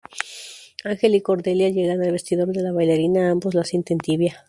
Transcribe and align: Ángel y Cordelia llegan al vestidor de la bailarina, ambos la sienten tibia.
Ángel 0.83 1.13
y 1.13 1.21
Cordelia 1.21 1.69
llegan 1.69 2.01
al 2.01 2.11
vestidor 2.11 2.47
de 2.47 2.63
la 2.63 2.71
bailarina, 2.71 3.29
ambos 3.29 3.53
la 3.53 3.63
sienten 3.63 3.99
tibia. 3.99 4.35